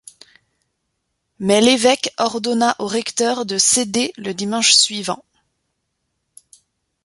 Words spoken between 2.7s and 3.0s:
au